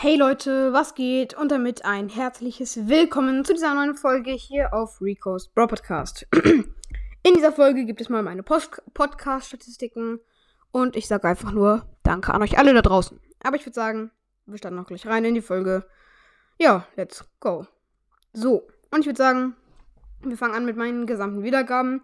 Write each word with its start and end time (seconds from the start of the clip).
Hey 0.00 0.14
Leute, 0.14 0.72
was 0.72 0.94
geht? 0.94 1.34
Und 1.34 1.50
damit 1.50 1.84
ein 1.84 2.08
herzliches 2.08 2.86
Willkommen 2.86 3.44
zu 3.44 3.52
dieser 3.52 3.74
neuen 3.74 3.96
Folge 3.96 4.30
hier 4.30 4.72
auf 4.72 5.00
Rico's 5.00 5.48
Bro 5.48 5.66
Podcast. 5.66 6.24
In 7.24 7.34
dieser 7.34 7.50
Folge 7.50 7.84
gibt 7.84 8.00
es 8.00 8.08
mal 8.08 8.22
meine 8.22 8.44
Podcast-Statistiken 8.44 10.20
und 10.70 10.94
ich 10.94 11.08
sage 11.08 11.26
einfach 11.26 11.50
nur 11.50 11.84
Danke 12.04 12.32
an 12.32 12.42
euch 12.42 12.58
alle 12.58 12.74
da 12.74 12.82
draußen. 12.82 13.18
Aber 13.42 13.56
ich 13.56 13.66
würde 13.66 13.74
sagen, 13.74 14.12
wir 14.46 14.58
starten 14.58 14.76
noch 14.76 14.86
gleich 14.86 15.04
rein 15.04 15.24
in 15.24 15.34
die 15.34 15.42
Folge. 15.42 15.84
Ja, 16.60 16.86
let's 16.94 17.24
go. 17.40 17.66
So, 18.32 18.68
und 18.92 19.00
ich 19.00 19.06
würde 19.06 19.18
sagen, 19.18 19.56
wir 20.22 20.36
fangen 20.36 20.54
an 20.54 20.64
mit 20.64 20.76
meinen 20.76 21.06
gesamten 21.08 21.42
Wiedergaben, 21.42 22.02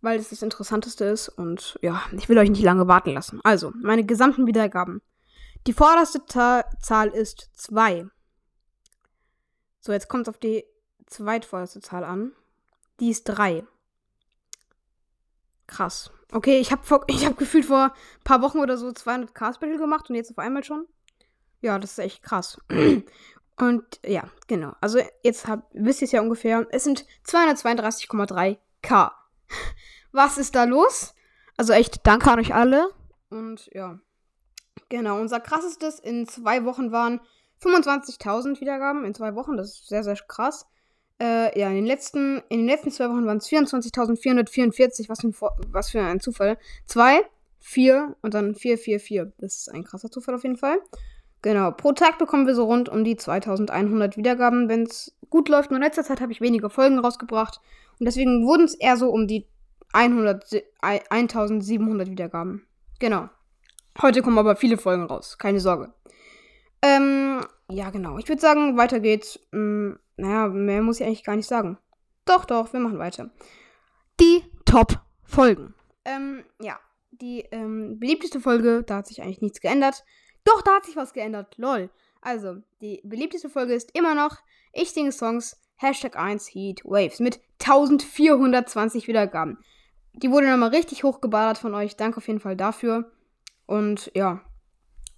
weil 0.00 0.20
es 0.20 0.28
das 0.28 0.42
Interessanteste 0.42 1.06
ist 1.06 1.28
und 1.28 1.76
ja, 1.82 2.02
ich 2.12 2.28
will 2.28 2.38
euch 2.38 2.50
nicht 2.50 2.62
lange 2.62 2.86
warten 2.86 3.10
lassen. 3.10 3.40
Also, 3.42 3.72
meine 3.82 4.06
gesamten 4.06 4.46
Wiedergaben. 4.46 5.02
Die 5.66 5.72
vorderste 5.72 6.24
Zahl 6.26 7.08
ist 7.08 7.50
2. 7.54 8.06
So, 9.80 9.92
jetzt 9.92 10.08
kommt 10.08 10.28
es 10.28 10.34
auf 10.34 10.38
die 10.38 10.64
zweitvorderste 11.06 11.80
Zahl 11.80 12.04
an. 12.04 12.32
Die 13.00 13.10
ist 13.10 13.24
3. 13.24 13.66
Krass. 15.66 16.12
Okay, 16.32 16.58
ich 16.58 16.70
habe 16.70 16.82
hab 16.88 17.36
gefühlt 17.36 17.64
vor 17.64 17.92
ein 17.92 18.24
paar 18.24 18.42
Wochen 18.42 18.58
oder 18.58 18.76
so 18.76 18.92
200 18.92 19.34
K-Special 19.34 19.78
gemacht 19.78 20.08
und 20.08 20.14
jetzt 20.14 20.30
auf 20.30 20.38
einmal 20.38 20.62
schon. 20.62 20.86
Ja, 21.60 21.78
das 21.80 21.92
ist 21.92 21.98
echt 21.98 22.22
krass. 22.22 22.60
und 23.56 24.00
ja, 24.04 24.24
genau. 24.46 24.74
Also 24.80 25.00
jetzt 25.24 25.48
hab, 25.48 25.68
wisst 25.72 26.00
ihr 26.00 26.06
es 26.06 26.12
ja 26.12 26.20
ungefähr. 26.20 26.64
Es 26.70 26.84
sind 26.84 27.04
232,3 27.26 28.58
K. 28.82 29.12
Was 30.12 30.38
ist 30.38 30.54
da 30.54 30.62
los? 30.62 31.14
Also 31.56 31.72
echt, 31.72 32.06
danke 32.06 32.30
an 32.30 32.38
euch 32.38 32.54
alle. 32.54 32.88
Und 33.30 33.68
ja. 33.72 33.98
Genau, 34.88 35.20
unser 35.20 35.40
krassestes 35.40 35.98
in 35.98 36.26
zwei 36.26 36.64
Wochen 36.64 36.92
waren 36.92 37.20
25.000 37.62 38.60
Wiedergaben 38.60 39.04
in 39.04 39.14
zwei 39.14 39.34
Wochen. 39.34 39.56
Das 39.56 39.68
ist 39.68 39.88
sehr, 39.88 40.04
sehr 40.04 40.16
krass. 40.16 40.66
Äh, 41.20 41.58
ja, 41.58 41.68
in 41.68 41.76
den 41.76 41.86
letzten, 41.86 42.42
in 42.50 42.58
den 42.58 42.66
letzten 42.66 42.90
zwei 42.90 43.08
Wochen 43.08 43.26
waren 43.26 43.38
es 43.38 43.48
24.444. 43.48 45.08
Was, 45.08 45.24
was 45.70 45.90
für 45.90 46.02
ein 46.02 46.20
Zufall. 46.20 46.58
Zwei, 46.84 47.22
vier 47.58 48.16
und 48.20 48.34
dann 48.34 48.54
444. 48.54 49.32
Das 49.38 49.58
ist 49.58 49.72
ein 49.72 49.84
krasser 49.84 50.10
Zufall 50.10 50.34
auf 50.34 50.42
jeden 50.42 50.58
Fall. 50.58 50.78
Genau, 51.42 51.70
pro 51.70 51.92
Tag 51.92 52.18
bekommen 52.18 52.46
wir 52.46 52.54
so 52.54 52.64
rund 52.64 52.88
um 52.88 53.04
die 53.04 53.16
2100 53.16 54.16
Wiedergaben, 54.16 54.68
wenn 54.68 54.82
es 54.82 55.16
gut 55.30 55.48
läuft. 55.48 55.70
Nur 55.70 55.78
in 55.78 55.84
letzter 55.84 56.04
Zeit 56.04 56.20
habe 56.20 56.32
ich 56.32 56.40
weniger 56.40 56.70
Folgen 56.70 56.98
rausgebracht. 56.98 57.60
Und 57.98 58.06
deswegen 58.06 58.46
wurden 58.46 58.64
es 58.64 58.74
eher 58.74 58.96
so 58.96 59.10
um 59.10 59.26
die 59.26 59.46
100, 59.92 60.64
1700 60.82 62.10
Wiedergaben. 62.10 62.66
Genau. 62.98 63.28
Heute 64.02 64.22
kommen 64.22 64.38
aber 64.38 64.56
viele 64.56 64.76
Folgen 64.76 65.04
raus, 65.04 65.38
keine 65.38 65.60
Sorge. 65.60 65.92
Ähm, 66.82 67.40
ja, 67.68 67.90
genau. 67.90 68.18
Ich 68.18 68.28
würde 68.28 68.40
sagen, 68.40 68.76
weiter 68.76 69.00
geht's. 69.00 69.38
Hm, 69.52 69.98
naja, 70.16 70.48
mehr 70.48 70.82
muss 70.82 71.00
ich 71.00 71.06
eigentlich 71.06 71.24
gar 71.24 71.36
nicht 71.36 71.48
sagen. 71.48 71.78
Doch, 72.24 72.44
doch, 72.44 72.72
wir 72.72 72.80
machen 72.80 72.98
weiter. 72.98 73.30
Die 74.20 74.44
Top-Folgen. 74.64 75.74
Ähm, 76.04 76.44
ja. 76.60 76.78
Die 77.10 77.46
ähm, 77.50 77.98
beliebteste 77.98 78.40
Folge, 78.40 78.82
da 78.82 78.96
hat 78.96 79.06
sich 79.06 79.22
eigentlich 79.22 79.40
nichts 79.40 79.60
geändert. 79.60 80.04
Doch, 80.44 80.60
da 80.60 80.76
hat 80.76 80.84
sich 80.84 80.96
was 80.96 81.14
geändert. 81.14 81.56
Lol. 81.56 81.90
Also, 82.20 82.56
die 82.80 83.00
beliebteste 83.04 83.48
Folge 83.48 83.74
ist 83.74 83.96
immer 83.96 84.14
noch 84.14 84.36
Ich 84.72 84.90
singe 84.90 85.12
Songs, 85.12 85.60
Hashtag 85.76 86.16
1 86.16 86.48
Heat 86.48 86.84
Waves 86.84 87.20
mit 87.20 87.40
1420 87.60 89.08
Wiedergaben. 89.08 89.58
Die 90.12 90.30
wurde 90.30 90.50
nochmal 90.50 90.70
richtig 90.70 91.04
hochgeballert 91.04 91.58
von 91.58 91.74
euch. 91.74 91.96
Danke 91.96 92.18
auf 92.18 92.26
jeden 92.26 92.40
Fall 92.40 92.56
dafür. 92.56 93.10
Und 93.66 94.10
ja. 94.14 94.40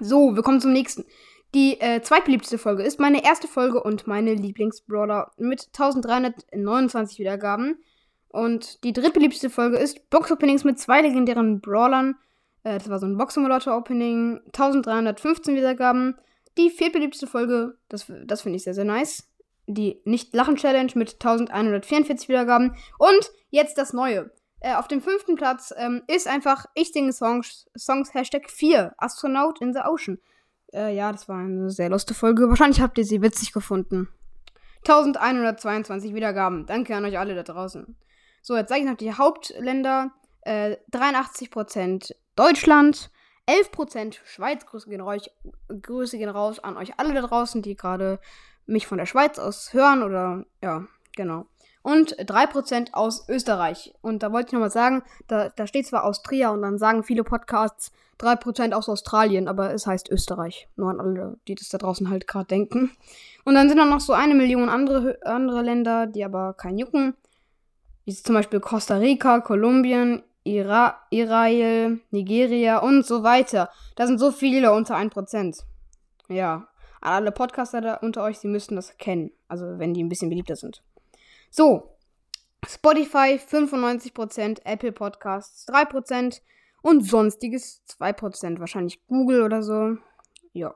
So, 0.00 0.34
wir 0.34 0.42
kommen 0.42 0.60
zum 0.60 0.72
nächsten. 0.72 1.04
Die 1.54 1.80
äh, 1.80 2.00
zweitbeliebteste 2.00 2.58
Folge 2.58 2.84
ist 2.84 3.00
meine 3.00 3.24
erste 3.24 3.48
Folge 3.48 3.82
und 3.82 4.06
meine 4.06 4.34
Lieblingsbrawler 4.34 5.32
mit 5.36 5.68
1329 5.72 7.18
Wiedergaben. 7.18 7.82
Und 8.28 8.84
die 8.84 8.92
drittbeliebteste 8.92 9.50
Folge 9.50 9.76
ist 9.76 10.08
Box-Openings 10.10 10.62
mit 10.62 10.78
zwei 10.78 11.02
legendären 11.02 11.60
Brawlern. 11.60 12.14
Äh, 12.62 12.78
das 12.78 12.88
war 12.88 13.00
so 13.00 13.06
ein 13.06 13.16
Box-Simulator-Opening. 13.16 14.42
1315 14.46 15.56
Wiedergaben. 15.56 16.16
Die 16.56 16.70
viertbeliebteste 16.70 17.26
Folge, 17.26 17.76
das, 17.88 18.06
das 18.24 18.42
finde 18.42 18.56
ich 18.56 18.62
sehr, 18.62 18.74
sehr 18.74 18.84
nice. 18.84 19.28
Die 19.66 20.00
Nicht-Lachen-Challenge 20.04 20.92
mit 20.94 21.14
1144 21.14 22.28
Wiedergaben. 22.28 22.76
Und 22.98 23.30
jetzt 23.50 23.76
das 23.76 23.92
Neue. 23.92 24.30
Äh, 24.60 24.74
auf 24.74 24.88
dem 24.88 25.00
fünften 25.00 25.36
Platz 25.36 25.72
ähm, 25.76 26.02
ist 26.06 26.28
einfach 26.28 26.66
Ich 26.74 26.92
singe 26.92 27.12
Songs, 27.12 27.66
Songs 27.76 28.12
Hashtag 28.12 28.50
4, 28.50 28.94
Astronaut 28.98 29.60
in 29.60 29.72
the 29.72 29.80
Ocean. 29.80 30.18
Äh, 30.72 30.94
ja, 30.94 31.10
das 31.10 31.28
war 31.28 31.38
eine 31.38 31.70
sehr 31.70 31.88
lustige 31.88 32.18
Folge. 32.18 32.48
Wahrscheinlich 32.48 32.80
habt 32.80 32.98
ihr 32.98 33.04
sie 33.04 33.22
witzig 33.22 33.52
gefunden. 33.52 34.08
1122 34.86 36.14
Wiedergaben. 36.14 36.66
Danke 36.66 36.94
an 36.94 37.04
euch 37.04 37.18
alle 37.18 37.34
da 37.34 37.42
draußen. 37.42 37.96
So, 38.42 38.56
jetzt 38.56 38.68
sage 38.68 38.82
ich 38.82 38.86
noch 38.86 38.96
die 38.96 39.14
Hauptländer. 39.14 40.10
Äh, 40.42 40.76
83% 40.92 42.14
Deutschland, 42.36 43.10
11% 43.46 44.18
Schweiz. 44.24 44.66
Grüße 44.66 44.88
gehen, 44.88 45.00
raus, 45.00 45.30
Grüße 45.68 46.18
gehen 46.18 46.30
raus 46.30 46.58
an 46.58 46.76
euch 46.76 46.98
alle 46.98 47.14
da 47.14 47.22
draußen, 47.22 47.62
die 47.62 47.76
gerade 47.76 48.20
mich 48.66 48.86
von 48.86 48.98
der 48.98 49.06
Schweiz 49.06 49.38
aus 49.38 49.72
hören 49.72 50.02
oder 50.02 50.44
ja, 50.62 50.86
genau 51.16 51.46
und 51.82 52.14
3% 52.16 52.92
aus 52.92 53.28
Österreich. 53.28 53.94
Und 54.02 54.22
da 54.22 54.32
wollte 54.32 54.48
ich 54.48 54.52
nochmal 54.52 54.70
sagen, 54.70 55.02
da, 55.28 55.48
da 55.48 55.66
steht 55.66 55.86
zwar 55.86 56.04
Austria 56.04 56.50
und 56.50 56.62
dann 56.62 56.78
sagen 56.78 57.02
viele 57.02 57.24
Podcasts 57.24 57.92
3% 58.20 58.72
aus 58.72 58.88
Australien, 58.88 59.48
aber 59.48 59.72
es 59.72 59.86
heißt 59.86 60.10
Österreich. 60.10 60.68
Nur 60.76 60.90
an 60.90 61.00
alle, 61.00 61.38
die 61.48 61.54
das 61.54 61.70
da 61.70 61.78
draußen 61.78 62.10
halt 62.10 62.26
gerade 62.26 62.46
denken. 62.46 62.90
Und 63.44 63.54
dann 63.54 63.68
sind 63.68 63.78
da 63.78 63.86
noch 63.86 64.00
so 64.00 64.12
eine 64.12 64.34
Million 64.34 64.68
andere, 64.68 65.18
andere 65.24 65.62
Länder, 65.62 66.06
die 66.06 66.24
aber 66.24 66.52
kein 66.54 66.78
jucken. 66.78 67.14
Wie 68.04 68.14
zum 68.14 68.34
Beispiel 68.34 68.60
Costa 68.60 68.96
Rica, 68.96 69.40
Kolumbien, 69.40 70.22
Ira 70.44 71.00
Israel, 71.10 72.00
Nigeria 72.10 72.78
und 72.78 73.06
so 73.06 73.22
weiter. 73.22 73.70
Da 73.96 74.06
sind 74.06 74.18
so 74.18 74.30
viele 74.32 74.72
unter 74.72 74.96
1%. 74.96 75.62
Ja, 76.28 76.68
alle 77.00 77.32
Podcaster 77.32 77.80
da 77.80 77.94
unter 77.94 78.22
euch, 78.22 78.38
sie 78.38 78.48
müssten 78.48 78.76
das 78.76 78.96
kennen. 78.98 79.30
Also 79.48 79.78
wenn 79.78 79.94
die 79.94 80.02
ein 80.02 80.08
bisschen 80.08 80.28
beliebter 80.28 80.56
sind. 80.56 80.82
So, 81.50 81.96
Spotify 82.66 83.38
95%, 83.38 84.60
Apple 84.64 84.92
Podcasts 84.92 85.66
3% 85.68 86.40
und 86.82 87.04
sonstiges 87.04 87.82
2%. 87.88 88.60
Wahrscheinlich 88.60 89.04
Google 89.06 89.42
oder 89.42 89.62
so. 89.62 89.96
Ja. 90.52 90.74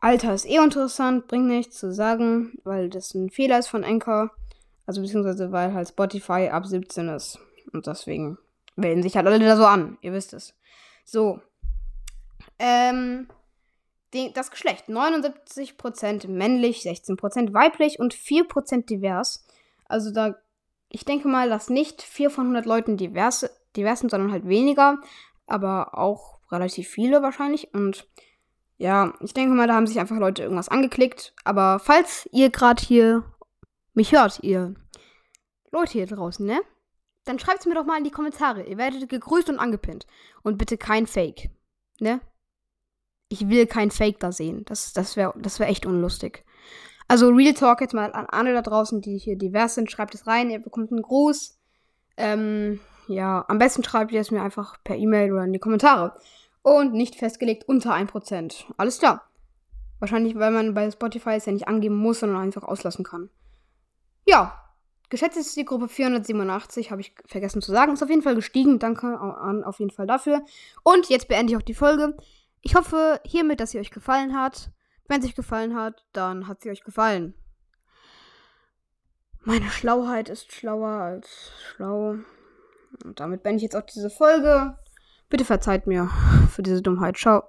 Alter 0.00 0.34
ist 0.34 0.46
eh 0.46 0.56
interessant, 0.56 1.28
bringt 1.28 1.46
nichts 1.46 1.78
zu 1.78 1.92
sagen, 1.92 2.58
weil 2.64 2.90
das 2.90 3.14
ein 3.14 3.30
Fehler 3.30 3.60
ist 3.60 3.68
von 3.68 3.84
Anchor. 3.84 4.32
Also 4.84 5.00
beziehungsweise 5.00 5.52
weil 5.52 5.72
halt 5.72 5.88
Spotify 5.88 6.48
ab 6.50 6.66
17 6.66 7.08
ist. 7.08 7.38
Und 7.72 7.86
deswegen 7.86 8.36
wählen 8.74 9.02
sich 9.02 9.16
halt 9.16 9.26
alle 9.26 9.38
da 9.38 9.56
so 9.56 9.64
an. 9.64 9.96
Ihr 10.00 10.12
wisst 10.12 10.32
es. 10.32 10.54
So. 11.04 11.40
Ähm, 12.58 13.28
das 14.34 14.50
Geschlecht 14.50 14.88
79% 14.88 16.28
männlich, 16.28 16.82
16% 16.82 17.52
weiblich 17.52 17.98
und 17.98 18.14
4% 18.14 18.86
divers. 18.86 19.46
Also 19.86 20.12
da, 20.12 20.36
ich 20.88 21.04
denke 21.04 21.28
mal, 21.28 21.48
dass 21.48 21.70
nicht 21.70 22.02
4 22.02 22.30
von 22.30 22.44
100 22.44 22.66
Leuten 22.66 22.96
divers, 22.96 23.48
divers 23.76 24.00
sind, 24.00 24.10
sondern 24.10 24.32
halt 24.32 24.46
weniger, 24.46 24.98
aber 25.46 25.98
auch 25.98 26.38
relativ 26.50 26.88
viele 26.88 27.22
wahrscheinlich. 27.22 27.72
Und 27.74 28.06
ja, 28.76 29.14
ich 29.20 29.32
denke 29.32 29.54
mal, 29.54 29.66
da 29.66 29.74
haben 29.74 29.86
sich 29.86 29.98
einfach 29.98 30.18
Leute 30.18 30.42
irgendwas 30.42 30.68
angeklickt. 30.68 31.34
Aber 31.44 31.78
falls 31.78 32.28
ihr 32.32 32.50
gerade 32.50 32.82
hier 32.82 33.24
mich 33.94 34.12
hört, 34.12 34.40
ihr 34.42 34.74
Leute 35.70 35.92
hier 35.92 36.06
draußen, 36.06 36.44
ne? 36.44 36.60
Dann 37.24 37.38
schreibt 37.38 37.60
es 37.60 37.66
mir 37.66 37.74
doch 37.74 37.84
mal 37.84 37.98
in 37.98 38.04
die 38.04 38.10
Kommentare. 38.10 38.64
Ihr 38.64 38.78
werdet 38.78 39.08
gegrüßt 39.08 39.48
und 39.48 39.60
angepinnt. 39.60 40.06
Und 40.42 40.58
bitte 40.58 40.76
kein 40.76 41.06
Fake. 41.06 41.50
Ne? 42.00 42.20
Ich 43.32 43.48
will 43.48 43.66
kein 43.66 43.90
Fake 43.90 44.20
da 44.20 44.30
sehen. 44.30 44.64
Das, 44.66 44.92
das 44.92 45.16
wäre 45.16 45.34
das 45.36 45.58
wär 45.58 45.68
echt 45.68 45.86
unlustig. 45.86 46.44
Also 47.08 47.28
Real 47.28 47.54
Talk 47.54 47.80
jetzt 47.80 47.94
mal 47.94 48.12
an 48.12 48.26
alle 48.26 48.52
da 48.52 48.62
draußen, 48.62 49.00
die 49.00 49.18
hier 49.18 49.36
divers 49.36 49.74
sind, 49.74 49.90
schreibt 49.90 50.14
es 50.14 50.26
rein, 50.26 50.50
ihr 50.50 50.60
bekommt 50.60 50.92
einen 50.92 51.02
Gruß. 51.02 51.58
Ähm, 52.16 52.80
ja, 53.08 53.44
am 53.48 53.58
besten 53.58 53.84
schreibt 53.84 54.12
ihr 54.12 54.20
es 54.20 54.30
mir 54.30 54.42
einfach 54.42 54.76
per 54.84 54.96
E-Mail 54.96 55.32
oder 55.32 55.44
in 55.44 55.52
die 55.52 55.58
Kommentare. 55.58 56.14
Und 56.62 56.94
nicht 56.94 57.16
festgelegt 57.16 57.68
unter 57.68 57.92
1%. 57.92 58.64
Alles 58.76 58.98
klar. 58.98 59.28
Wahrscheinlich, 59.98 60.36
weil 60.36 60.52
man 60.52 60.74
bei 60.74 60.90
Spotify 60.90 61.30
es 61.30 61.46
ja 61.46 61.52
nicht 61.52 61.68
angeben 61.68 61.96
muss, 61.96 62.20
sondern 62.20 62.40
einfach 62.40 62.62
auslassen 62.62 63.04
kann. 63.04 63.30
Ja, 64.26 64.70
geschätzt 65.10 65.36
ist 65.36 65.56
die 65.56 65.64
Gruppe 65.64 65.88
487, 65.88 66.90
habe 66.90 67.00
ich 67.00 67.14
vergessen 67.26 67.60
zu 67.60 67.72
sagen. 67.72 67.92
Ist 67.92 68.02
auf 68.02 68.10
jeden 68.10 68.22
Fall 68.22 68.36
gestiegen. 68.36 68.78
Danke 68.78 69.18
an, 69.18 69.64
auf 69.64 69.80
jeden 69.80 69.90
Fall 69.90 70.06
dafür. 70.06 70.42
Und 70.82 71.08
jetzt 71.08 71.28
beende 71.28 71.52
ich 71.52 71.56
auch 71.56 71.62
die 71.62 71.74
Folge. 71.74 72.16
Ich 72.62 72.76
hoffe 72.76 73.20
hiermit, 73.24 73.60
dass 73.60 73.72
sie 73.72 73.80
euch 73.80 73.90
gefallen 73.90 74.36
hat. 74.36 74.70
Wenn 75.08 75.20
es 75.20 75.26
euch 75.26 75.34
gefallen 75.34 75.74
hat, 75.74 76.06
dann 76.12 76.46
hat 76.48 76.62
sie 76.62 76.70
euch 76.70 76.84
gefallen. 76.84 77.34
Meine 79.40 79.68
Schlauheit 79.68 80.28
ist 80.28 80.52
schlauer 80.52 80.88
als 80.88 81.50
schlau. 81.66 82.16
Und 83.04 83.18
damit 83.18 83.42
beende 83.42 83.56
ich 83.56 83.62
jetzt 83.64 83.76
auch 83.76 83.82
diese 83.82 84.10
Folge. 84.10 84.78
Bitte 85.28 85.44
verzeiht 85.44 85.88
mir 85.88 86.08
für 86.50 86.62
diese 86.62 86.82
Dummheit. 86.82 87.16
Ciao. 87.16 87.42